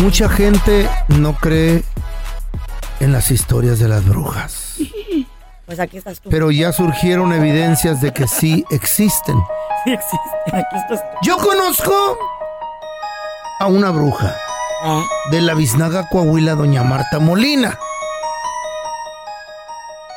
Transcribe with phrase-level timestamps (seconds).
[0.00, 1.82] Mucha gente no cree
[3.00, 4.76] en las historias de las brujas.
[5.66, 6.30] Pues aquí estás tú.
[6.30, 9.36] Pero ya surgieron evidencias de que sí existen.
[9.84, 10.18] Sí existe.
[10.46, 11.16] Aquí estás tú.
[11.22, 12.18] Yo conozco
[13.58, 14.36] a una bruja
[14.84, 15.02] ¿Eh?
[15.32, 17.78] de la biznaga Coahuila, doña Marta Molina.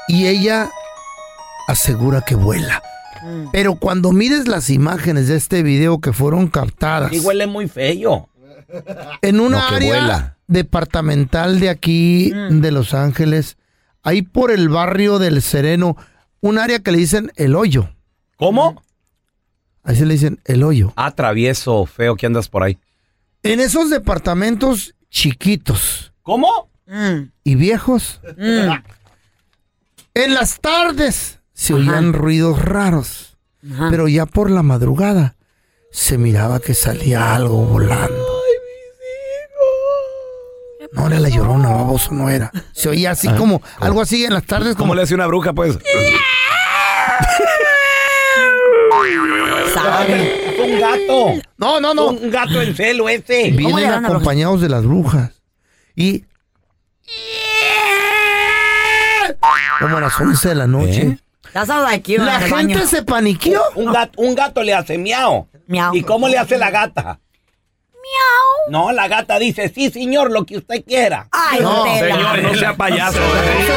[0.08, 0.72] Y ella
[1.68, 2.82] asegura que vuela.
[3.22, 3.48] Mm.
[3.52, 8.30] Pero cuando mires las imágenes de este video que fueron captadas Sí huele muy feo.
[9.22, 10.38] En una No, área vuela.
[10.48, 12.62] departamental de aquí Mm.
[12.62, 13.58] de Los Ángeles,
[14.04, 15.96] ahí por el barrio del Sereno,
[16.42, 17.90] un área que le dicen el hoyo.
[18.38, 18.82] ¿Cómo?
[19.84, 20.94] Ahí se le dicen el hoyo.
[20.96, 22.78] Ah, travieso, feo, que andas por ahí.
[23.44, 26.70] En esos departamentos chiquitos ¿Cómo?
[26.88, 28.72] Mm, y viejos, mm.
[30.16, 33.38] en las tardes se oían ruidos raros,
[33.74, 33.88] Ajá.
[33.90, 35.36] pero ya por la madrugada
[35.92, 38.26] se miraba que salía algo volando.
[40.94, 42.52] No era la llorona, baboso, no era.
[42.72, 45.54] Se oía así como, algo así en las tardes, ¿Cómo como le hace una bruja,
[45.54, 45.78] pues?
[49.74, 50.56] Sabe.
[50.64, 51.34] Un gato.
[51.58, 52.08] No, no, no.
[52.10, 53.54] Un gato en celo ese.
[53.56, 55.32] ¿Cómo le Vienen acompañados de las brujas.
[55.96, 56.26] Y.
[59.80, 61.02] Como a las 11 de la noche.
[61.02, 61.20] ¿Eh?
[61.54, 62.88] Like you La gente baño.
[62.88, 63.62] se paniqueó.
[63.76, 65.48] Un gato, un gato le hace miau.
[65.68, 65.96] Miau.
[65.96, 67.20] ¿Y cómo le hace la gata?
[68.04, 68.70] Miau.
[68.72, 71.28] No, la gata dice, sí, señor, lo que usted quiera.
[71.32, 72.16] Ay, No, Tela.
[72.16, 73.20] Señor, no sea payaso.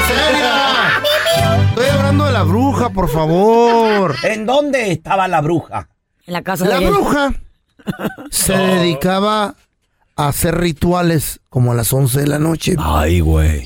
[0.08, 1.02] Seria.
[1.68, 4.16] Estoy hablando de la bruja, por favor.
[4.24, 5.88] ¿En dónde estaba la bruja?
[6.26, 6.90] En la casa La de él.
[6.92, 7.32] bruja
[8.30, 9.54] se dedicaba
[10.16, 12.74] a hacer rituales como a las 11 de la noche.
[12.78, 13.62] Ay, güey.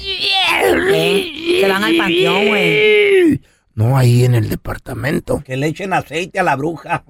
[0.92, 3.40] Eh, Se van al panteón, güey.
[3.74, 5.42] No, ahí en el departamento.
[5.44, 7.04] Que le echen aceite a la bruja.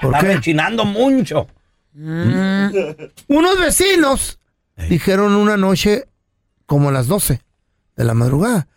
[0.00, 0.34] ¿Por Está qué?
[0.34, 1.46] rechinando mucho.
[1.94, 4.38] Unos vecinos
[4.88, 6.08] dijeron una noche,
[6.66, 7.42] como a las 12
[7.96, 8.68] de la madrugada,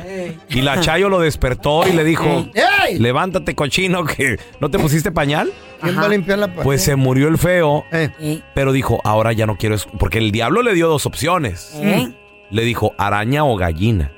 [0.47, 2.47] Y la Chayo lo despertó y le dijo,
[2.87, 2.97] ¡Ey!
[2.99, 5.51] levántate cochino que no te pusiste pañal.
[5.81, 6.53] ¿Quién va a limpiar la?
[6.53, 9.75] Pues se murió el feo, Eh, Eh, pero dijo, ahora ya no quiero...
[9.75, 9.87] es-".
[9.97, 11.71] Porque el diablo le dio dos opciones.
[11.81, 12.13] eh.
[12.51, 14.11] Le dijo, araña o gallina.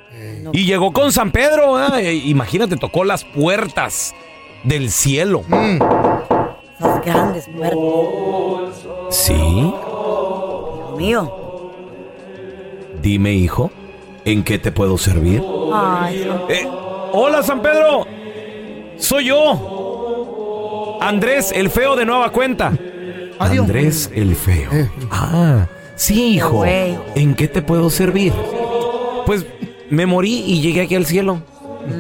[0.54, 4.14] Y llegó con San Pedro, imagínate, tocó las puertas
[4.64, 5.44] del cielo.
[5.48, 5.80] mm,
[7.06, 8.86] grandes puertas.
[9.10, 9.34] Sí.
[9.34, 11.72] Dios mío.
[13.02, 13.72] Dime, hijo,
[14.26, 15.44] ¿en qué te puedo servir?
[15.74, 16.30] Ay.
[16.50, 16.68] Eh,
[17.12, 18.06] hola, San Pedro.
[18.98, 20.98] Soy yo.
[21.02, 22.72] Andrés, el feo de nueva cuenta.
[23.40, 23.66] Adiós.
[23.66, 24.70] Andrés, el feo.
[25.10, 25.66] Ah,
[25.96, 26.64] sí, hijo.
[26.66, 28.34] ¿En qué te puedo servir?
[29.26, 29.46] Pues
[29.90, 31.42] me morí y llegué aquí al cielo.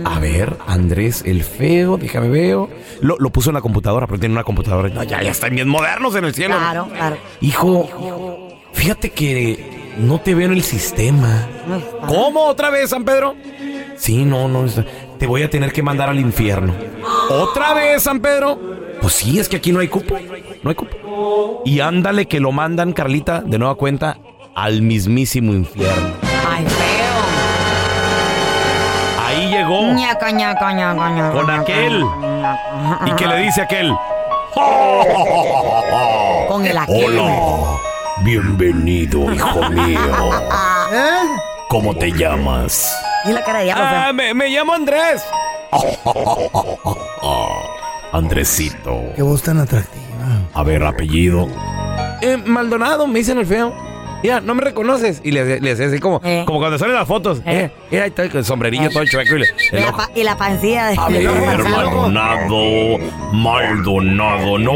[0.06, 2.70] A ver, Andrés, el feo, déjame veo.
[3.02, 4.90] Lo, lo puso en la computadora, pero tiene una computadora.
[4.90, 6.56] No, ya, ya están bien modernos en el cielo.
[6.58, 7.18] Claro, claro.
[7.42, 11.48] Hijo, fíjate que no te veo en el sistema.
[12.08, 12.46] ¿Cómo?
[12.46, 13.36] ¿Otra vez, San Pedro?
[13.98, 14.66] Sí, no, no.
[15.20, 16.74] Te voy a tener que mandar al infierno.
[17.30, 18.60] ¿Otra vez, San Pedro?
[19.00, 20.18] Pues sí, es que aquí no hay cupo.
[20.64, 21.62] No hay cupo.
[21.66, 24.18] Y ándale que lo mandan, Carlita, de nueva cuenta,
[24.56, 26.14] al mismísimo infierno.
[26.48, 26.66] Ay,
[29.80, 29.94] llegó.
[29.94, 32.06] Ñaca, ñaca, ñaca, ñaca, Con aquel.
[32.20, 33.00] ñaca.
[33.06, 33.94] ¿Y que le dice aquel?
[36.48, 37.22] Con el aquel.
[38.24, 40.00] Bienvenido, hijo mío.
[40.94, 41.28] ¿Eh?
[41.70, 42.94] ¿Cómo te llamas?
[43.26, 44.14] Y la cara de diablo, Ah, feo.
[44.14, 45.24] me, me llamo Andrés.
[48.12, 49.02] Andresito.
[49.16, 50.02] Qué voz tan atractiva.
[50.54, 51.48] A ver, apellido.
[52.22, 53.74] Eh, Maldonado, me dicen el feo.
[54.24, 55.20] Mira, no me reconoces.
[55.24, 56.44] Y le, le hacía así como, Eh.
[56.46, 57.40] como cuando salen las fotos.
[57.40, 57.44] Eh.
[57.46, 57.72] Eh.
[57.90, 59.36] Mira, ahí está el sombrerillo todo chueco.
[59.36, 60.96] Y, le- Y el la, pa- y la pancilla de...
[61.00, 61.24] A ver,
[61.70, 62.98] Maldonado,
[63.34, 64.74] Maldonado, no,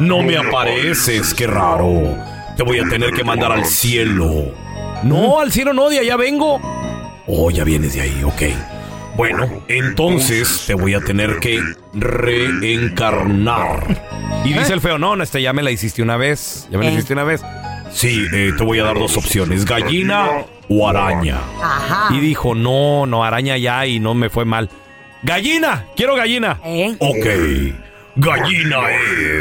[0.00, 2.16] no me apareces, qué raro.
[2.56, 4.52] Te voy a tener que mandar al cielo.
[5.02, 6.58] No, al cielo no, de allá vengo.
[7.26, 8.42] Oh, ya vienes de ahí, ok.
[9.16, 11.60] Bueno, entonces te voy a tener que
[11.92, 13.84] reencarnar.
[14.44, 16.68] Y dice el feo, no, no, este ya me la hiciste una vez.
[16.70, 16.94] Ya me la Eh.
[16.94, 17.42] hiciste una vez.
[17.98, 21.40] Sí, eh, te voy a dar dos opciones, gallina o araña.
[21.60, 22.14] Ajá.
[22.14, 24.70] Y dijo, no, no, araña ya y no me fue mal.
[25.24, 26.60] Gallina, quiero gallina.
[26.64, 26.94] ¿Eh?
[27.00, 27.26] Ok,
[28.14, 28.78] gallina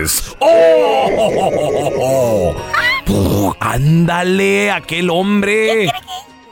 [0.01, 0.36] es.
[0.39, 1.75] ¡Oh!
[3.06, 5.92] Puh, ándale, aquel hombre.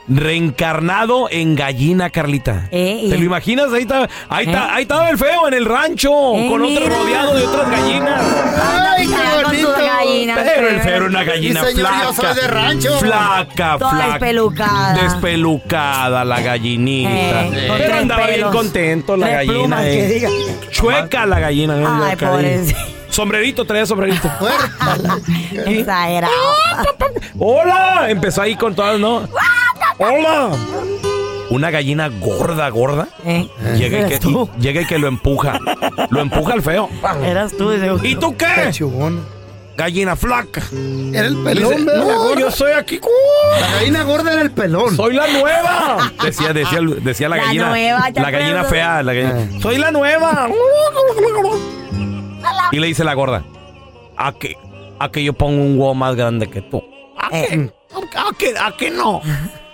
[0.08, 2.68] Reencarnado en gallina, Carlita.
[2.70, 3.72] Eh, ¿Te lo imaginas?
[3.72, 4.50] Ahí está, ahí Eh.
[4.50, 8.22] está, ahí estaba el feo en el rancho, Eh, con otro rodeado de otras gallinas.
[8.62, 9.12] ¡Ay, qué
[9.42, 9.72] con sus bonito!
[9.84, 10.96] gallinas, Pero el feo.
[10.96, 12.34] era una gallina Sí, señor, yo flaca.
[12.34, 12.98] soy de rancho.
[12.98, 14.10] Flaca, Toda flaca.
[14.12, 15.02] despelucada.
[15.02, 17.46] Despelucada la gallinita.
[17.46, 19.54] Eh, Pero andaba bien contento la Tres gallina.
[19.58, 19.90] plumas, eh.
[19.90, 20.28] que diga.
[20.70, 21.76] Chueca la gallina.
[22.10, 22.74] eh, Ay.
[23.08, 24.30] Sombrerito, traía sombrerito.
[25.66, 26.32] Exagerado.
[27.38, 28.06] ¡Hola!
[28.10, 29.26] Empezó ahí con todas, ¿no?
[29.98, 30.50] ¡Hola!
[31.48, 33.08] Una gallina gorda, gorda.
[33.24, 33.48] ¿Eh?
[33.76, 34.50] Llega y, que, tú.
[34.58, 35.58] y- llega y que lo empuja.
[36.10, 36.88] Lo empuja el feo.
[37.24, 37.70] Eras tú.
[37.78, 38.04] seguro.
[38.04, 38.72] ¿Y tú qué?
[39.76, 40.62] Gallina flaca.
[41.12, 42.04] Era el Dice, pelón, ¿verdad?
[42.06, 42.98] no, yo soy aquí.
[43.60, 44.96] La gallina gorda era el pelón.
[44.96, 46.12] Soy la nueva.
[46.24, 47.68] Decía, decía, decía la La gallina.
[47.68, 49.02] nueva, ¿te la gallina fea.
[49.02, 49.60] la gallina.
[49.60, 50.48] Soy la nueva.
[52.72, 53.42] Y le dice la gorda.
[54.16, 54.56] A que,
[54.98, 56.82] a que yo pongo un huevo más grande que tú.
[57.18, 57.70] ¿A Eh.
[58.10, 59.20] que, a que, a que no?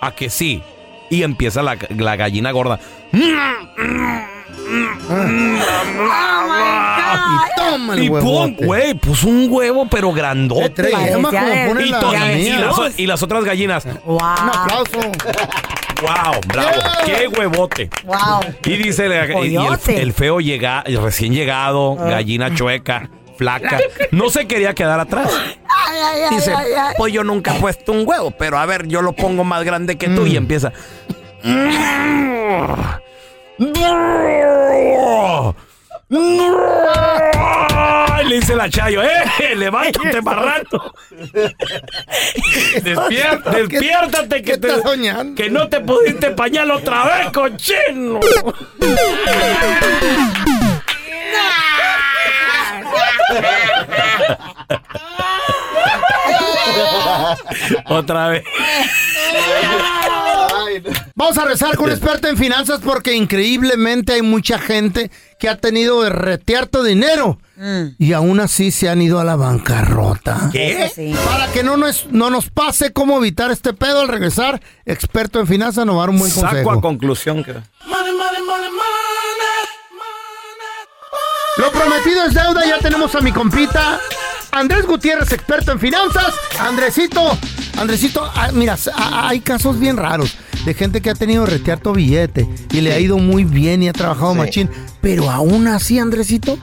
[0.03, 0.61] A que sí.
[1.11, 2.79] Y empieza la, la gallina gorda.
[3.13, 3.33] Y
[7.57, 10.91] toma el Y pum, güey, puso un huevo, pero grandote.
[10.91, 12.01] Y, la
[12.67, 13.85] las, o- y las otras gallinas.
[14.05, 14.17] Wow.
[14.17, 14.99] Un aplauso.
[16.03, 16.41] ¡Wow!
[16.49, 16.71] ¡Bravo!
[17.05, 17.91] ¡Qué huevote!
[18.05, 18.17] Wow.
[18.65, 19.13] Y dice el,
[19.87, 23.79] el feo llega, recién llegado, gallina chueca, flaca.
[24.11, 25.31] No se quería quedar atrás.
[26.31, 26.53] Dice,
[26.97, 29.97] pues yo nunca he puesto un huevo, pero a ver, yo lo pongo más grande
[29.99, 30.73] que tú y empieza.
[38.23, 39.55] Y le dice la Chayo, ¡eh!
[39.57, 40.93] ¡Levántate, marrano!
[42.83, 44.69] Despier- despiértate que ¿Qué te,
[45.37, 48.21] que no te pudiste pañal otra vez, cochino.
[57.87, 58.45] Otra vez.
[61.15, 65.57] Vamos a rezar con un experto en finanzas porque increíblemente hay mucha gente que ha
[65.57, 67.39] tenido de retear tu dinero
[67.99, 70.51] y aún así se han ido a la bancarrota.
[70.95, 71.15] Sí.
[71.27, 75.47] Para que no nos, no nos pase cómo evitar este pedo al regresar, experto en
[75.47, 76.81] finanzas nos va a dar un buen Saco a consejo.
[76.81, 77.55] conclusión que...
[81.59, 84.01] Lo prometido es deuda, ya tenemos a mi compita
[84.53, 86.35] Andrés Gutiérrez, experto en finanzas.
[86.59, 87.37] Andresito,
[87.79, 91.53] Andresito, ah, mira, s- ah, hay casos bien raros de gente que ha tenido que
[91.53, 95.67] retear tu billete y le ha ido muy bien y ha trabajado machín, pero aún
[95.67, 96.59] así, Andresito,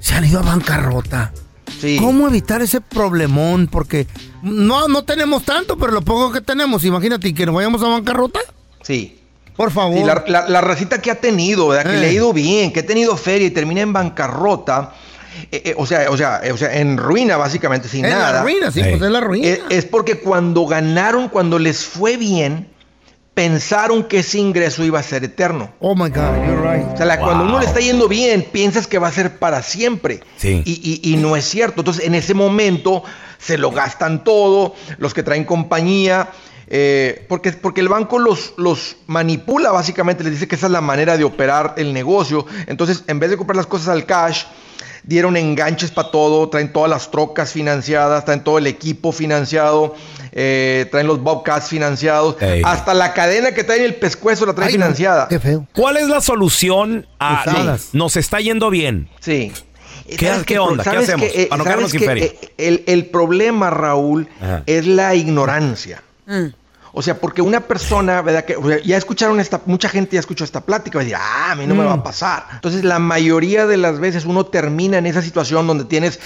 [0.00, 1.32] se han ido a bancarrota.
[1.80, 1.96] Sí.
[2.00, 3.68] ¿Cómo evitar ese problemón?
[3.68, 4.06] Porque
[4.42, 8.40] no, no tenemos tanto, pero lo poco que tenemos, imagínate, que nos vayamos a bancarrota.
[8.82, 9.17] Sí.
[9.58, 9.98] Por favor.
[9.98, 11.90] Sí, la, la, la recita que ha tenido, ¿verdad?
[11.90, 12.00] que Eh.
[12.00, 14.94] le ha ido bien, que ha tenido feria y termina en bancarrota,
[15.52, 18.32] eh, eh, o, sea, o, sea, o sea, en ruina básicamente, sin En nada.
[18.34, 19.46] la ruina, sí, pues es la ruina.
[19.48, 22.68] Es, es porque cuando ganaron, cuando les fue bien,
[23.34, 25.70] pensaron que ese ingreso iba a ser eterno.
[25.80, 26.86] Oh my God, you're right.
[26.92, 29.62] O sea, la- cuando uno le está yendo bien, piensas que va a ser para
[29.62, 30.20] siempre.
[30.38, 30.62] Sí.
[30.64, 31.82] Y, y- y no es cierto.
[31.82, 33.04] Entonces, en ese momento
[33.38, 36.30] se lo gastan todo, los que traen compañía,
[36.70, 40.80] eh, porque, porque el banco los, los manipula básicamente, les dice que esa es la
[40.80, 42.46] manera de operar el negocio.
[42.66, 44.44] Entonces, en vez de comprar las cosas al cash,
[45.02, 49.94] dieron enganches para todo, traen todas las trocas financiadas, traen todo el equipo financiado,
[50.32, 52.60] eh, traen los Bobcats financiados, Ey.
[52.64, 55.28] hasta la cadena que traen el pescuezo la traen Ay, financiada.
[55.28, 55.66] Qué feo.
[55.74, 57.88] ¿Cuál es la solución a Usadas.
[57.94, 59.08] nos está yendo bien?
[59.20, 59.50] Sí.
[60.06, 60.58] ¿Qué- ¿Sabes qué qué?
[60.58, 60.84] onda?
[60.84, 61.28] ¿Qué ¿Sabes hacemos?
[61.34, 62.24] Eh, Para no ¿sabes quedarnos sin feria.
[62.24, 64.62] Eh, El, el problema, Raúl, Ajá.
[64.66, 66.02] es la ignorancia.
[66.26, 66.46] Mm.
[66.92, 68.44] O sea, porque una persona, ¿verdad?
[68.44, 71.18] Que o sea, ya escucharon esta, mucha gente ya escuchó esta plática, va a decir,
[71.20, 72.00] ah, a mí no me va Mm.
[72.00, 72.46] a pasar.
[72.54, 76.18] Entonces, la mayoría de las veces uno termina en esa situación donde tienes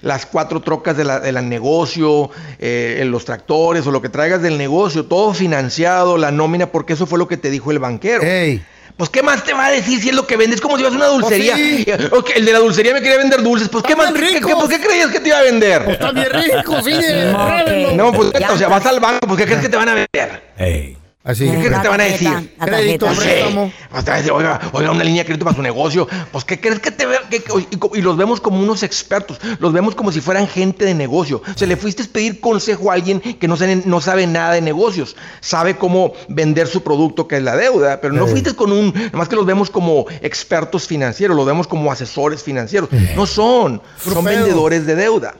[0.00, 4.40] las cuatro trocas de la, de la negocio, eh, los tractores o lo que traigas
[4.42, 8.22] del negocio, todo financiado, la nómina, porque eso fue lo que te dijo el banquero.
[8.22, 8.62] Ey.
[8.98, 10.60] Pues, ¿qué más te va a decir si es lo que vendes?
[10.60, 11.54] Como si vas a una dulcería.
[11.56, 11.84] sí.
[11.86, 13.68] Eh, ok, el de la dulcería me quería vender dulces.
[13.68, 14.12] Pues, ¿qué más?
[14.12, 15.82] ¿Qué, qué- pues, ¿qué creías que te iba a vender?
[15.88, 16.92] Está bien rico, sí.
[17.32, 19.88] No, No, pues, Ya o sea, vas al banco, pues, ¿qué crees que te van
[19.88, 20.42] a vender?
[20.58, 20.97] Ey.
[21.24, 21.44] Así.
[21.44, 22.56] ¿Qué crees que te van a decir?
[22.58, 23.72] Crédito, préstamo.
[23.90, 26.08] Te van a decir, oiga, oiga, una línea de crédito para su negocio.
[26.32, 27.16] Pues, ¿qué crees que te ve?
[27.28, 27.52] que- que-
[27.94, 29.38] y, y los vemos como unos expertos.
[29.58, 31.42] Los vemos como si fueran gente de negocio.
[31.46, 34.54] O sea, le fuiste a pedir consejo a alguien que no sabe, no sabe nada
[34.54, 35.16] de negocios.
[35.40, 38.00] Sabe cómo vender su producto, que es la deuda.
[38.00, 38.30] Pero no Ey.
[38.30, 38.94] fuiste con un.
[39.12, 41.36] Nomás que los vemos como expertos financieros.
[41.36, 42.88] Los vemos como asesores financieros.
[43.16, 43.82] No son.
[44.02, 44.22] Son Feo.
[44.22, 45.34] vendedores de deuda.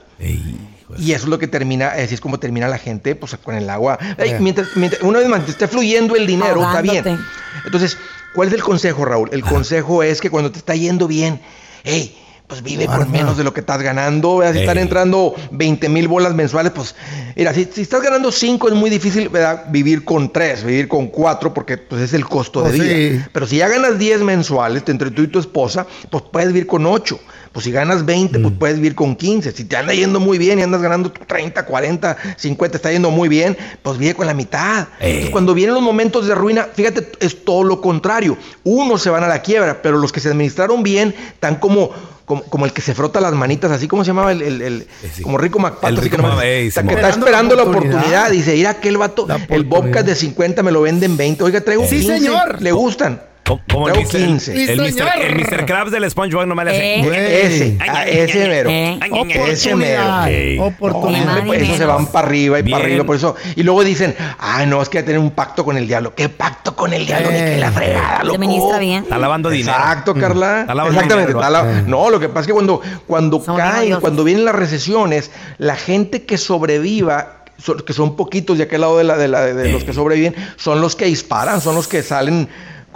[0.97, 1.03] Ey.
[1.09, 3.69] Y eso es lo que termina, así es como termina la gente, pues con el
[3.69, 3.97] agua.
[4.17, 7.19] Ey, mientras, mientras- una vez más, te esté fluyendo el dinero, está bien.
[7.65, 7.97] Entonces,
[8.33, 9.29] ¿cuál es el consejo, Raúl?
[9.31, 11.41] El consejo es que cuando te está yendo bien,
[11.83, 12.15] hey,
[12.47, 14.37] pues vive por menos de lo que estás ganando.
[14.37, 14.53] ¿verdad?
[14.55, 16.95] Si están entrando 20 mil bolas mensuales, pues,
[17.35, 19.65] mira, si, si estás ganando 5 es muy difícil ¿verdad?
[19.69, 22.95] vivir con 3, vivir con 4, porque pues es el costo de Pues vida.
[23.23, 23.29] sí.
[23.31, 26.87] Pero si ya ganas 10 mensuales entre tú y tu esposa, pues puedes vivir con
[26.87, 27.19] 8.
[27.51, 29.51] Pues si ganas 20, pues puedes vivir con 15.
[29.53, 33.27] Si te anda yendo muy bien y andas ganando 30, 40, 50, está yendo muy
[33.27, 34.83] bien, pues vive con la mitad.
[34.99, 35.07] Eh.
[35.09, 38.37] Entonces, cuando vienen los momentos de ruina, fíjate, es todo lo contrario.
[38.63, 41.89] Unos se van a la quiebra, pero los que se administraron bien están como...
[42.29, 44.87] Como, como el que se frota las manitas, así como se llamaba el, el- el-
[45.15, 45.23] sí.
[45.23, 47.97] como Rico McPato, Rico que nomás- Mac- ey, está, que está Esperando la la oportunidad.
[48.01, 48.29] oportunidad.
[48.29, 49.65] Dice, ir aquel vato, el oportunidad.
[49.65, 51.43] Bobcat de 50 me lo venden 20.
[51.43, 52.19] Oiga, traigo Sí, 15.
[52.19, 52.61] señor.
[52.61, 53.23] ¿Le gustan?
[53.71, 54.07] Como, el, Mr.
[54.07, 54.71] 15.
[54.73, 55.03] el, Mr.
[55.21, 55.65] el Mr.
[55.65, 56.95] Krabs del SpongeBob no me le hace.
[56.99, 57.45] Eh.
[57.45, 58.69] Ese, ah, ese mero.
[58.69, 58.99] Eh.
[59.47, 60.63] Ese mero.
[60.65, 61.25] Oportunidad.
[61.25, 62.75] Más Pues eso se van para arriba y Bien.
[62.77, 63.35] para arriba, por eso.
[63.55, 66.13] Y luego dicen, ay, no, es que hay que tener un pacto con el diablo.
[66.15, 67.31] ¿Qué pacto con el diablo?
[67.31, 68.39] Ni que la fregada, Se loco.
[68.39, 69.03] ministra bien.
[69.03, 69.77] Está lavando dinero.
[69.77, 70.61] Exacto, Carla.
[70.61, 71.33] Está lavando Exactamente.
[71.33, 71.47] dinero.
[71.47, 74.55] está la- No, lo que pasa es que cuando, cuando Son caen, cuando vienen las
[74.55, 79.27] recesiones, la gente que sobreviva, so- que son poquitos de aquel lado de, la, de,
[79.27, 82.47] la- de los que sobreviven, son los que disparan, son los que salen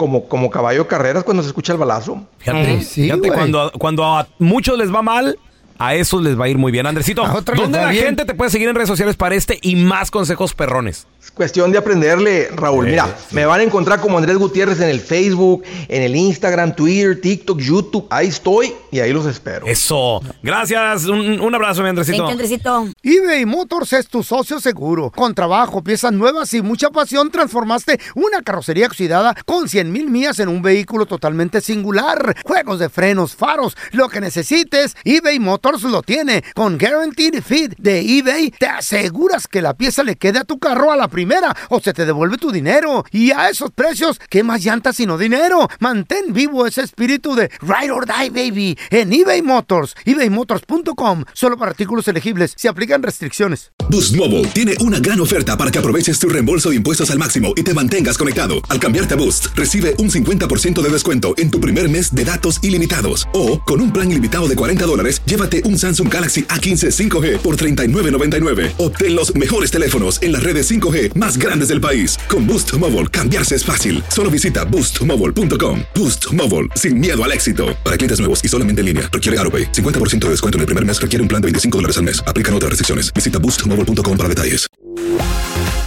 [0.04, 2.26] como, como caballo de carreras cuando se escucha el balazo.
[2.40, 5.40] Fíjate, sí, fíjate cuando, cuando a muchos les va mal,
[5.78, 6.86] a esos les va a ir muy bien.
[6.86, 7.24] Andresito,
[7.56, 8.06] ¿dónde la bien.
[8.06, 11.08] gente te puede seguir en redes sociales para este y más consejos perrones?
[11.24, 12.86] Es cuestión de aprenderle, Raúl.
[12.86, 13.36] Sí, Mira, sí.
[13.36, 17.60] me van a encontrar como Andrés Gutiérrez en el Facebook, en el Instagram, Twitter, TikTok,
[17.60, 18.08] YouTube.
[18.10, 19.66] Ahí estoy y ahí los espero.
[19.66, 20.22] Eso.
[20.42, 21.06] Gracias.
[21.06, 22.18] Un, un abrazo, mi Andresito.
[22.18, 22.88] Thank you, Andresito.
[23.02, 25.12] eBay Motors es tu socio seguro.
[25.12, 30.40] Con trabajo, piezas nuevas y mucha pasión, transformaste una carrocería oxidada con 100 mil millas
[30.40, 32.36] en un vehículo totalmente singular.
[32.44, 36.44] Juegos de frenos, faros, lo que necesites, eBay Motors lo tiene.
[36.54, 40.92] Con Guaranteed Fit de eBay, te aseguras que la pieza le quede a tu carro
[40.92, 43.06] a la primera o se te devuelve tu dinero.
[43.12, 45.70] Y a esos precios, ¿qué más llantas sino dinero?
[45.80, 49.96] Mantén vivo ese espíritu de Ride or Die, baby, en eBay Motors.
[50.06, 51.24] ebaymotors.com.
[51.34, 52.54] Solo para artículos elegibles.
[52.58, 53.72] Se aplican restricciones.
[53.90, 57.54] Boost Mobile tiene una gran oferta para que aproveches tu reembolso de impuestos al máximo
[57.56, 58.56] y te mantengas conectado.
[58.70, 62.60] Al cambiarte a Boost, recibe un 50% de descuento en tu primer mes de datos
[62.64, 63.28] ilimitados.
[63.34, 67.58] O, con un plan ilimitado de 40 dólares, llévate un Samsung Galaxy A15 5G por
[67.58, 68.74] $39.99.
[68.78, 72.18] Obtén los mejores teléfonos en las redes 5G más grandes del país.
[72.30, 74.02] Con Boost Mobile, cambiarse es fácil.
[74.08, 75.82] Solo visita boostmobile.com.
[75.94, 77.76] Boost Mobile, sin miedo al éxito.
[77.84, 79.74] Para clientes nuevos y solamente en línea, requiere AroPay.
[79.74, 82.24] 50% de descuento en el primer mes requiere un plan de 25 dólares al mes.
[82.26, 83.14] Aplican otras restricciones.
[83.14, 84.68] Visita boostmobile.com para detalles.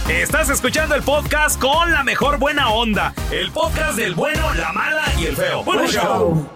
[0.09, 3.13] Estás escuchando el podcast con la mejor buena onda.
[3.29, 5.63] El podcast del bueno, la mala y el feo.
[5.63, 6.47] Bueno, show.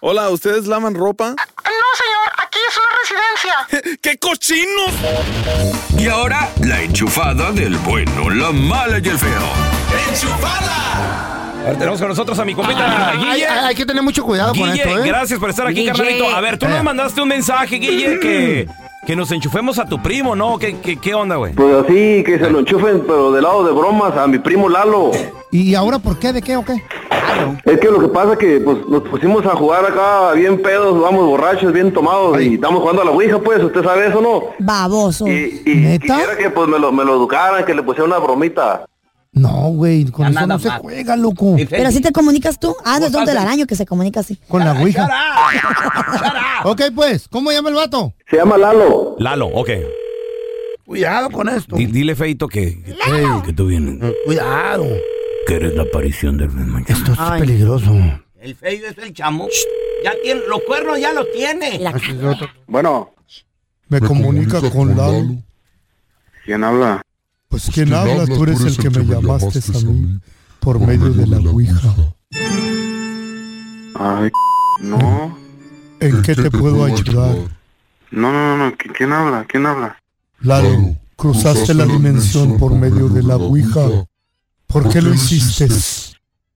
[0.00, 1.30] Hola, ¿ustedes lavan ropa?
[1.30, 3.98] No, señor, aquí es una residencia.
[4.02, 4.92] ¡Qué cochinos!
[5.98, 9.30] Y ahora, la enchufada del bueno, la mala y el feo.
[11.60, 13.46] A ver, tenemos con nosotros a mi compita Hay, Guille.
[13.46, 15.06] hay- hay que tener mucho cuidado con Guille, esto, ¿eh?
[15.06, 15.92] gracias por estar aquí, Guille.
[15.92, 16.28] carnalito.
[16.28, 16.82] A ver, tú nos Eh.
[16.82, 18.68] mandaste un mensaje, Guille, que,
[19.06, 20.58] que nos enchufemos a tu primo, ¿no?
[20.58, 21.52] ¿Qué, qué, qué onda, güey?
[21.54, 25.12] Pues así, que se lo enchufen, pero de lado de bromas, a mi primo Lalo.
[25.52, 26.32] ¿Y ahora por qué?
[26.32, 26.82] ¿De qué o qué?
[27.64, 31.00] Es que lo que pasa es que pues, nos pusimos a jugar acá bien pedos,
[31.00, 34.44] vamos borrachos, bien tomados, y estamos jugando a la Ouija, pues, usted sabe eso, ¿no?
[34.58, 35.26] Baboso.
[35.26, 36.06] Y, y ¿Neta?
[36.16, 38.84] quisiera que pues me lo, me lo educaran, que le pusiera una bromita.
[39.32, 41.56] No, güey, con Ya eso no se juega, loco.
[41.70, 42.76] Pero así te comunicas tú.
[42.84, 43.34] Ah, no es ¿Cómo Don estás?
[43.34, 44.36] Telaraño que se comunica así.
[44.48, 45.08] Con la ouija.
[46.64, 48.12] Ok, pues, ¿cómo llama el vato?
[48.30, 49.16] Se llama Lalo.
[49.18, 49.70] Lalo, ok.
[50.86, 51.76] Cuidado con esto.
[51.76, 52.94] Di- dile, Feito, que, que,
[53.46, 53.98] que tú vienes.
[54.26, 54.84] Cuidado.
[55.46, 56.84] Que eres la aparición del mañana.
[56.88, 57.40] Esto es Ay.
[57.40, 57.92] peligroso.
[58.40, 59.48] El feo es el chamo.
[60.04, 61.78] Ya tiene, los cuernos ya los tiene.
[61.78, 61.94] La-
[62.66, 63.10] Bueno,
[63.88, 65.36] Me comunica con Lalo.
[66.44, 67.02] ¿quién habla?
[67.48, 68.26] Pues ¿quién habla?
[68.26, 70.18] Tú eres el que me llamaste a mí
[70.60, 71.94] por medio de la ouija.
[73.94, 74.30] Ay,
[74.80, 75.38] no,
[76.00, 77.36] ¿En qué te puedo ayudar?
[78.10, 79.44] no, no, no, ¿quién habla?
[79.48, 79.96] ¿Quién habla?
[80.40, 83.82] Lalo, cruzaste la dimensión por medio de la ouija.
[84.72, 85.68] ¿Por qué lo hiciste?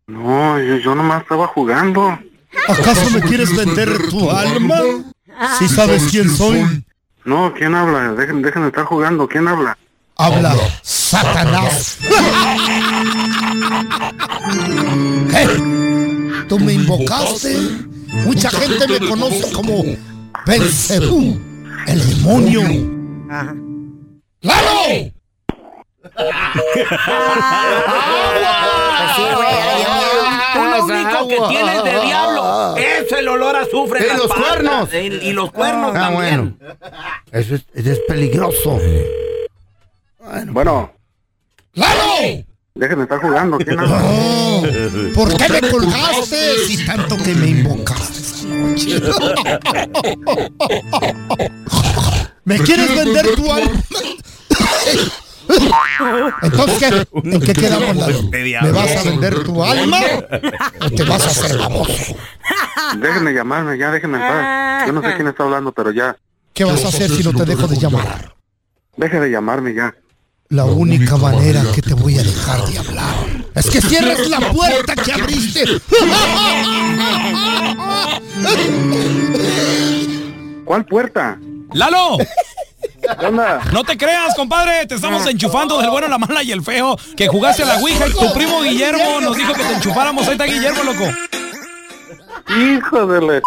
[0.06, 2.18] No, yo, yo nomás estaba jugando.
[2.68, 4.80] ¿Acaso me quieres vender tu alma?
[5.58, 6.85] Si sabes quién soy,
[7.25, 8.12] No, ¿quién habla?
[8.12, 9.76] Dejen, dejen de estar jugando, ¿quién habla?
[10.16, 11.99] habla Satanás.
[15.30, 15.46] ¿Qué?
[16.49, 17.58] ¿Tú me invocaste?
[18.25, 19.82] Mucha gente me conoce como
[20.46, 21.38] Belcebú,
[21.87, 22.62] el demonio.
[24.40, 25.12] ¡Lalo!
[26.16, 26.28] Pues
[29.16, 29.56] sí, güey.
[30.54, 34.06] Tú lo único que tienes de diablo es el olor a azufre.
[34.06, 34.44] Y los patas.
[34.49, 34.88] cuernos.
[34.94, 36.58] Y, y los cuernos Ah, también.
[37.32, 38.80] Eso es, eso es peligroso.
[40.49, 40.92] Bueno,
[41.75, 42.44] ¡Lalo!
[42.75, 43.76] dejen de estar jugando, ¿quién?
[43.76, 44.62] No,
[45.14, 48.16] ¿Por qué me colgaste si tanto que me invocaste?
[52.44, 53.71] ¿Me quieres vender tu alma?
[56.43, 57.06] Entonces, ¿qué?
[57.30, 58.23] ¿en qué quedamos, Lalo?
[58.30, 60.00] ¿Me vas a vender tu alma
[60.80, 62.17] o te vas a hacer baboso?
[62.99, 64.87] Déjenme llamarme, ya déjenme en paz.
[64.87, 66.17] Yo no sé quién está hablando, pero ya.
[66.52, 68.35] ¿Qué vas a hacer si no te dejo de llamar?
[68.97, 69.95] Deje de llamarme ya.
[70.49, 73.15] La única manera que te voy a dejar de hablar
[73.54, 75.65] es que cierres la puerta que abriste.
[80.65, 81.39] ¿Cuál puerta?
[81.73, 82.19] ¡Lalo!
[83.73, 84.86] No te creas, compadre.
[84.86, 86.97] Te estamos enchufando del bueno, la mala y el feo.
[87.16, 90.26] Que jugaste a la Ouija y tu primo Guillermo nos dijo que te enchufáramos.
[90.26, 91.04] Ahí está Guillermo, loco.
[92.56, 93.42] Hijo de la...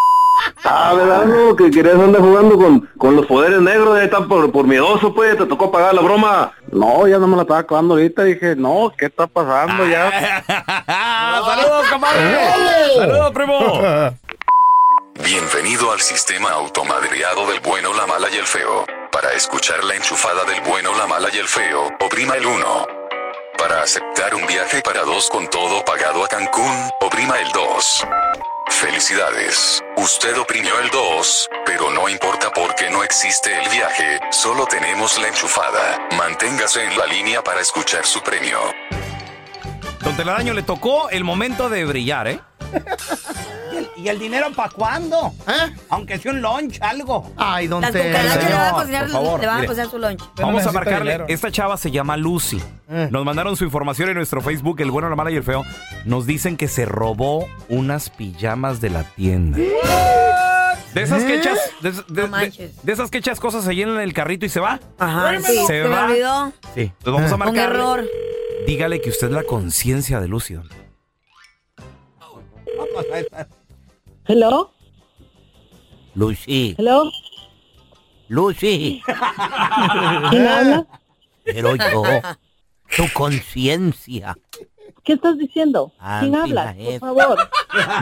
[0.64, 1.24] Ah, ¿verdad?
[1.26, 5.14] No, que querías andar jugando con, con los poderes negros, ya está por, por miedoso,
[5.14, 6.52] pues, te tocó pagar la broma.
[6.72, 10.42] No, ya no me la estaba acabando ahorita, dije, no, ¿qué está pasando ya?
[11.44, 12.38] ¡Saludos, compadre!
[12.96, 13.58] ¡Saludos, primo!
[15.24, 18.86] Bienvenido al sistema automadreado del bueno, la mala y el feo.
[19.12, 22.86] Para escuchar la enchufada del bueno, la mala y el feo, oprima el 1.
[23.58, 28.06] Para aceptar un viaje para dos con todo pagado a Cancún, oprima el 2.
[28.68, 35.18] Felicidades, usted oprimió el 2, pero no importa porque no existe el viaje, solo tenemos
[35.20, 36.08] la enchufada.
[36.16, 38.58] Manténgase en la línea para escuchar su premio.
[40.04, 42.40] Don Telaraño le tocó el momento de brillar, ¿eh?
[44.02, 45.32] ¿Y el, dinero para cuándo?
[45.46, 45.74] ¿Eh?
[45.90, 47.30] Aunque sea un lunch, algo.
[47.36, 48.18] Ay, don Las Tela.
[48.20, 49.66] cucarachas le van a cocinar, por favor, le van a mire.
[49.68, 50.22] cocinar su lunch.
[50.36, 51.24] Vamos a marcarle.
[51.28, 52.60] Esta chava se llama Lucy.
[52.88, 55.64] Nos mandaron su información en nuestro Facebook, El Bueno, la Mala y el Feo.
[56.04, 59.58] Nos dicen que se robó unas pijamas de la tienda.
[60.94, 62.82] De esas que echas, de, de- de- manches.
[62.82, 64.80] de esas que echas cosas se llenan en el carrito y se va.
[64.98, 66.04] Ajá, sí, Se se me va.
[66.06, 66.52] olvidó.
[66.74, 66.80] Sí.
[66.80, 67.62] Entonces vamos a Un marcarle.
[67.78, 68.04] error.
[68.66, 70.54] Dígale que usted es la conciencia de Lucy.
[70.54, 70.68] don.
[74.32, 74.70] Hello,
[76.14, 77.10] Lucy, hello.
[78.28, 79.02] Lucy,
[80.30, 80.86] ¿Quién habla?
[81.42, 82.04] pero yo,
[82.96, 84.38] tu conciencia.
[85.02, 85.92] ¿Qué estás diciendo?
[86.20, 86.66] ¿Quién habla?
[86.66, 87.50] la Por favor.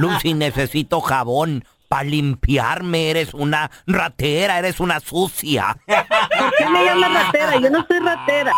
[0.01, 3.09] Lucy, necesito jabón para limpiarme.
[3.09, 5.79] Eres una ratera, eres una sucia.
[5.87, 7.59] ¿Por qué me llamas ratera?
[7.59, 8.53] Yo no soy ratera.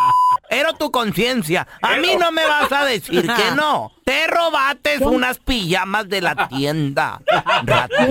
[0.50, 3.92] Pero tu conciencia, a mí no me vas a decir que no.
[4.04, 7.20] Te robaste unas pijamas de la tienda.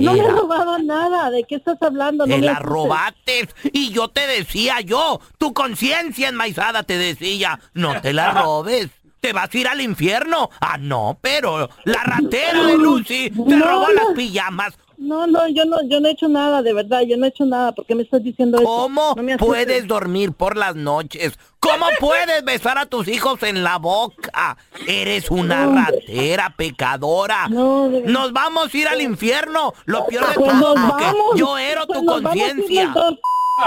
[0.00, 1.30] no me he robado nada.
[1.30, 2.26] ¿De qué estás hablando?
[2.26, 2.66] No Te me la asustes.
[2.72, 8.88] robaste y yo te decía yo, tu conciencia enmaizada te decía, no te la robes.
[9.20, 10.48] Te vas a ir al infierno.
[10.62, 13.92] Ah, no, pero la ratera de Lucy te No, robó no.
[13.92, 17.24] las pijamas No, no, yo no, yo no he hecho nada, de verdad, yo no
[17.24, 17.72] he hecho nada.
[17.72, 18.66] ¿Por qué me estás diciendo eso?
[18.66, 21.38] ¿Cómo No puedes dormir por las noches?
[21.58, 24.58] ¿Cómo puedes besar a tus hijos en la boca?
[24.86, 27.48] Eres una No, ratera, pecadora.
[27.48, 28.12] No, de verdad.
[28.12, 29.72] Nos vamos a ir al infierno.
[29.86, 32.94] Lo peor de Pues todo nos es que vamos, yo ero pues tu ir conciencia.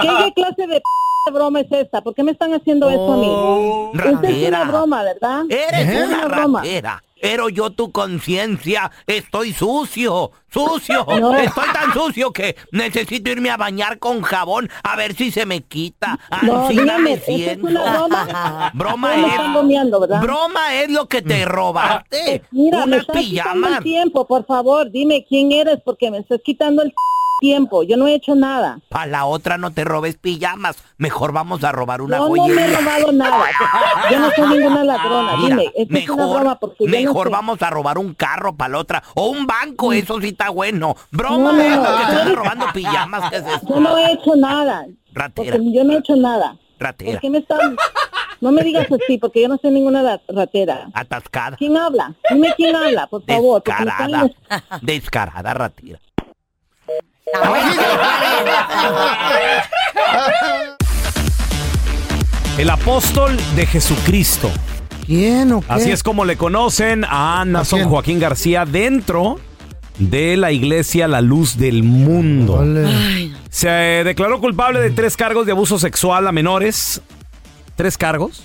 [0.02, 2.02] ¿Qué, qué clase de p- broma es esta?
[2.02, 3.98] ¿Por qué me están haciendo eso a mí?
[3.98, 4.62] Esta es ratera.
[4.62, 5.42] una broma, ¿verdad?
[5.50, 6.64] Eres Es una broma.
[7.24, 8.92] Ero yo tu conciencia.
[9.08, 11.06] Estoy sucio, sucio.
[11.24, 11.34] No.
[11.38, 15.62] Estoy tan sucio que necesito irme a bañar con jabón a ver si se me
[15.62, 16.20] quita.
[16.42, 18.72] No, Así dígame, me ¿esta es una broma?
[18.74, 19.52] Broma me es.
[19.54, 20.22] bromeando, ¿verdad?
[20.22, 22.44] Broma es lo que te robaste.
[22.52, 23.78] Mira, me Unas estás quitando pijamas.
[23.78, 26.94] el tiempo, por favor, dime quién eres porque me estás quitando el
[27.44, 27.84] tiempo.
[27.84, 28.80] Yo no he hecho nada.
[28.88, 30.78] Para la otra no te robes pijamas.
[30.98, 33.46] Mejor vamos a robar una No, no me he robado nada.
[34.10, 35.36] Yo no soy ninguna ladrona.
[35.36, 37.32] Mira, Dime, esta es una mejor, broma porque yo no mejor sé.
[37.34, 39.04] vamos a robar un carro para la otra.
[39.16, 40.96] O un banco, eso sí está bueno.
[41.12, 43.30] Broma No, no, que robando pijamas.
[43.30, 43.68] ¿Qué es esto?
[43.74, 44.86] Yo no he hecho nada.
[45.14, 46.56] Ratera, Porque yo no he hecho nada.
[46.80, 47.76] ratera, ¿Por qué me están...?
[48.42, 50.88] No me digas así, porque yo no soy ninguna ra- ratera.
[50.94, 52.14] atascada, ¿Quién habla?
[52.30, 53.62] Dime quién habla, por favor.
[53.66, 54.30] están- descarada,
[54.82, 56.00] descarada, ratera.
[62.58, 64.52] El apóstol de Jesucristo.
[65.06, 65.68] ¿Quién o qué?
[65.70, 67.90] Así es como le conocen a Nason quién?
[67.90, 69.40] Joaquín García dentro
[69.98, 72.64] de la iglesia La Luz del Mundo.
[73.50, 77.02] Se declaró culpable de tres cargos de abuso sexual a menores.
[77.76, 78.44] Tres cargos.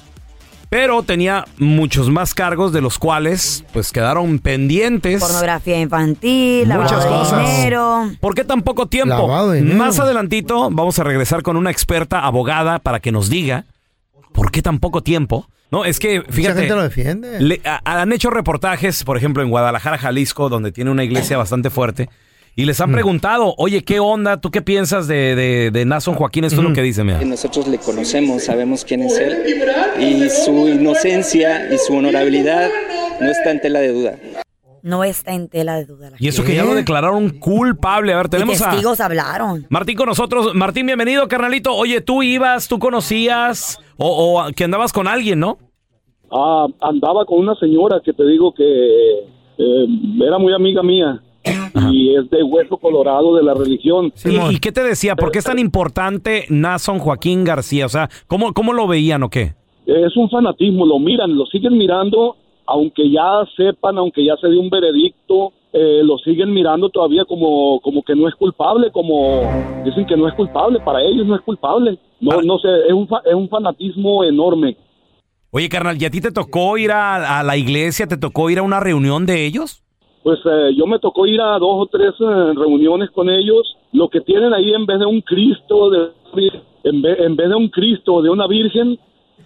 [0.71, 5.21] Pero tenía muchos más cargos de los cuales pues quedaron pendientes.
[5.21, 7.57] Pornografía infantil, Muchas lavado de cosas.
[7.57, 8.11] dinero.
[8.21, 9.15] ¿Por qué tan poco tiempo?
[9.17, 9.79] Lavado de dinero.
[9.79, 13.65] Más adelantito vamos a regresar con una experta abogada para que nos diga
[14.33, 15.49] por qué tan poco tiempo.
[15.71, 16.61] No, es que Mucha fíjate.
[16.61, 17.41] gente lo defiende.
[17.41, 21.71] Le- a- han hecho reportajes, por ejemplo, en Guadalajara, Jalisco, donde tiene una iglesia bastante
[21.71, 22.09] fuerte.
[22.59, 22.83] Y les Mm.
[22.83, 24.40] han preguntado, oye, ¿qué onda?
[24.40, 26.42] ¿Tú qué piensas de, de, de Nason Joaquín?
[26.42, 27.21] Esto es lo que dice, mira.
[27.25, 29.44] Nosotros le conocemos, sabemos quién es él
[30.01, 32.68] y su inocencia y su honorabilidad
[33.21, 34.18] no está en tela de duda.
[34.83, 36.11] No está en tela de duda.
[36.11, 38.12] la Y eso que ya lo declararon culpable.
[38.12, 39.64] A ver, Y tenemos a testigos hablaron.
[39.71, 40.53] Martín con nosotros.
[40.53, 41.73] Martín, bienvenido, carnalito.
[41.77, 45.59] Oye, tú ibas, tú conocías o, o que andabas con alguien, ¿no?
[46.33, 48.64] Ah, andaba con una señora que te digo que
[49.59, 49.87] eh,
[50.27, 51.23] era muy amiga mía
[51.91, 54.13] y es de hueso colorado de la religión.
[54.25, 55.17] ¿Y, y qué te decía?
[55.17, 57.87] ¿Por qué es tan importante Nason Joaquín García?
[57.87, 59.55] O sea, ¿cómo, cómo lo veían o qué?
[59.87, 64.61] Es un fanatismo, lo miran, lo siguen mirando, aunque ya sepan, aunque ya se dio
[64.61, 69.43] un veredicto, eh, lo siguen mirando todavía como, como que no es culpable, como
[69.85, 71.99] dicen que no es culpable, para ellos no es culpable.
[72.21, 74.77] No, no sé, es un, fa- es un fanatismo enorme.
[75.51, 78.07] Oye, carnal, ¿y a ti te tocó ir a, a la iglesia?
[78.07, 79.83] ¿Te tocó ir a una reunión de ellos?
[80.29, 83.79] Pues eh, yo me tocó ir a dos o tres eh, reuniones con ellos.
[83.93, 86.11] Lo que tienen ahí en vez de un Cristo, de,
[86.85, 88.99] en, vez, en vez de un Cristo o de una Virgen,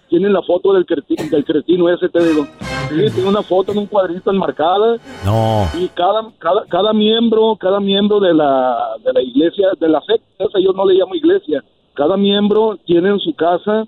[0.09, 2.45] tienen la foto del, creti- del cretino ese, te digo.
[2.89, 5.67] Sí, tiene una foto en un cuadrito enmarcada No.
[5.79, 10.43] y cada, cada, cada miembro, cada miembro de la, de la iglesia, de la secta,
[10.43, 13.87] esa yo no le llamo iglesia, cada miembro tiene en su casa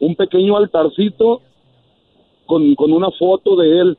[0.00, 1.42] un pequeño altarcito
[2.46, 3.98] con, con una foto de él.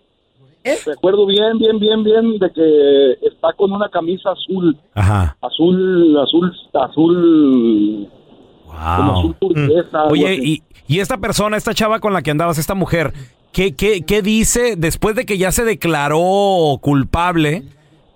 [0.86, 5.36] Recuerdo bien, bien, bien, bien de que está con una camisa azul, Ajá.
[5.42, 8.08] azul, azul, azul,
[8.66, 9.20] como Wow.
[9.20, 10.04] azul turquesa.
[10.06, 13.14] Oye, y, y esta persona, esta chava con la que andabas, esta mujer,
[13.52, 17.64] ¿qué, qué, qué dice después de que ya se declaró culpable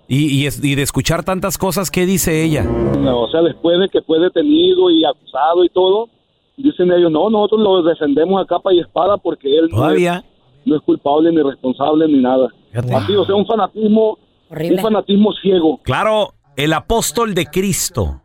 [0.08, 1.90] y, y y de escuchar tantas cosas?
[1.90, 2.64] ¿Qué dice ella?
[2.64, 6.08] No, o sea, después de que fue detenido y acusado y todo,
[6.56, 10.24] dicen ellos, no, nosotros lo defendemos a capa y espada porque él Todavía.
[10.68, 12.48] No es culpable ni responsable ni nada.
[12.74, 14.18] Así, o sea, un fanatismo,
[14.50, 15.80] un fanatismo ciego.
[15.82, 18.22] Claro, el apóstol de Cristo.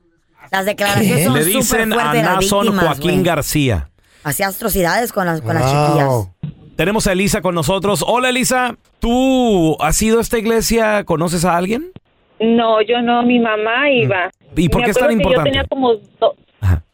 [0.52, 3.24] Las declaraciones son Le dicen a Nason Joaquín.
[3.24, 3.90] García.
[4.24, 6.30] Hacía atrocidades con las, con las chiquillas.
[6.76, 8.04] Tenemos a Elisa con nosotros.
[8.08, 8.78] Hola, Elisa.
[9.00, 11.04] ¿Tú has ido a esta iglesia?
[11.04, 11.92] ¿Conoces a alguien?
[12.40, 14.28] No, yo no, mi mamá iba.
[14.56, 14.60] Mm.
[14.60, 15.50] ¿Y por Me qué es tan importante?
[15.50, 16.36] Yo tenía como do-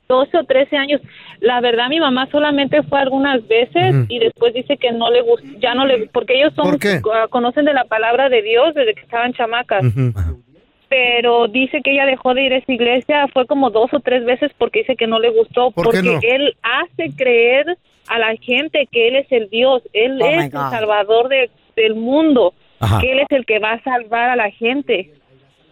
[0.09, 1.01] 12 o 13 años.
[1.39, 5.47] La verdad, mi mamá solamente fue algunas veces y después dice que no le gusta,
[5.59, 6.77] ya no le, porque ellos son,
[7.13, 9.85] ah, conocen de la palabra de Dios desde que estaban chamacas.
[10.89, 14.25] Pero dice que ella dejó de ir a esa iglesia, fue como dos o tres
[14.25, 16.19] veces porque dice que no le gustó, ¿Por qué porque no?
[16.23, 20.51] él hace creer a la gente que él es el Dios, él Oh, es el
[20.51, 22.99] salvador de- del mundo, Ajá.
[22.99, 25.11] que él es el que va a salvar a la gente.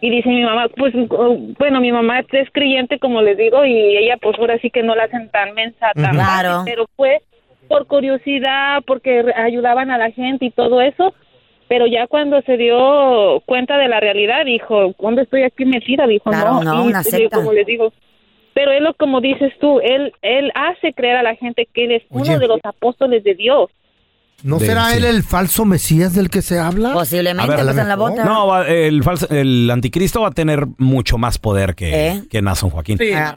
[0.00, 0.94] Y dice mi mamá, pues
[1.58, 4.94] bueno, mi mamá es creyente, como les digo, y ella pues ahora sí que no
[4.94, 6.24] la hacen tan mensa, tan Ujú.
[6.24, 6.62] fácil, Claro.
[6.64, 7.20] pero fue
[7.68, 11.14] por curiosidad, porque ayudaban a la gente y todo eso,
[11.70, 16.06] Pero ya cuando se dio cuenta de la realidad, dijo, ¿dónde estoy aquí metida?
[16.06, 17.36] Dijo, Claro, no, no, y una le- secta.
[17.36, 17.92] como les digo,
[18.54, 21.92] pero él, lo- como dices tú, él, él hace creer a la gente que él
[21.92, 22.30] es Oye.
[22.30, 23.68] uno de los apóstoles de Dios.
[24.44, 24.98] ¿No De- será sí.
[24.98, 26.92] él el falso Mesías del que se habla?
[26.92, 28.24] Posiblemente, pues lo en la bota.
[28.24, 32.22] No, va- el, falso, el anticristo va a tener mucho más poder que, ¿Eh?
[32.30, 32.98] que Nason Joaquín.
[33.16, 33.36] Ah.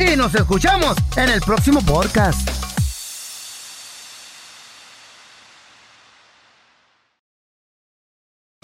[0.00, 2.59] Y nos escuchamos en el próximo podcast.